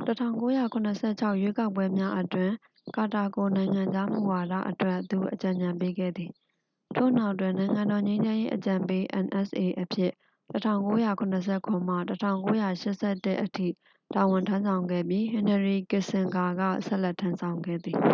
[0.00, 2.54] ၁၉၇၆ ရွေးကောက်ပွဲများအတွင်း
[2.96, 6.30] ကာတာကို နိုင်ငံခြားမူဝါဒအတွက် သူအကြံဉာဏ်ပေးခဲ့သည်၊
[6.94, 10.12] ထို့နောက်တွင် နိုင်ငံတော်လုံခြုံရေးအကြံပေး nsa အဖြစ်
[10.52, 11.24] ၁၉၇
[11.68, 12.64] ၇မှ ၁၉၈၁
[13.44, 13.68] အထိ
[14.14, 17.98] တာဝန်ထမ်းဆောင်ခဲ့ပြီး ဟင်နရီကစ်ဆင်ဂါက ဆက်လက်ထမ်းဆောင်ခဲ့သည်။